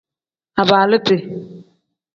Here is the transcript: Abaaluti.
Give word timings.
Abaaluti. 0.61 1.15